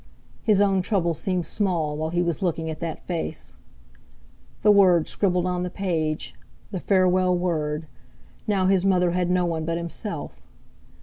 His 0.41 0.61
own 0.61 0.81
trouble 0.81 1.13
seemed 1.13 1.45
small 1.45 1.95
while 1.95 2.09
he 2.09 2.23
was 2.23 2.41
looking 2.41 2.71
at 2.71 2.79
that 2.79 3.05
face. 3.05 3.57
The 4.63 4.71
word 4.71 5.07
scribbled 5.07 5.45
on 5.45 5.61
the 5.61 5.69
page! 5.69 6.33
The 6.71 6.79
farewell 6.79 7.37
word! 7.37 7.85
Now 8.47 8.65
his 8.65 8.83
mother 8.83 9.11
had 9.11 9.29
no 9.29 9.45
one 9.45 9.63
but 9.63 9.77
himself! 9.77 10.41